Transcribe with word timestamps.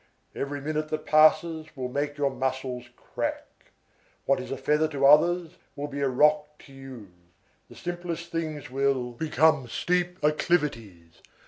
Every 0.35 0.59
minute 0.61 0.87
that 0.89 1.05
passes 1.05 1.67
will 1.77 1.87
make 1.87 2.17
your 2.17 2.31
muscles 2.31 2.85
crack. 2.95 3.49
What 4.25 4.39
is 4.39 4.49
a 4.49 4.57
feather 4.57 4.87
to 4.87 5.05
others 5.05 5.57
will 5.75 5.85
be 5.87 5.99
a 6.01 6.09
rock 6.09 6.57
to 6.65 6.73
you. 6.73 7.09
The 7.69 7.75
simplest 7.75 8.31
things 8.31 8.71
will 8.71 9.11
become 9.11 9.67
steep 9.67 10.19
acclivities. 10.23 11.21